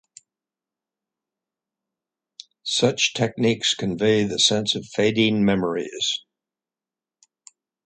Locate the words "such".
2.63-3.13